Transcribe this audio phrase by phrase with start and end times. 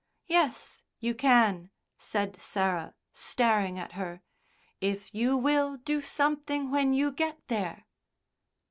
[0.25, 0.81] "Yes.
[0.99, 1.69] You can,"
[1.99, 4.23] said Sarah, staring at her,
[4.79, 7.85] "if you will do something when you get there."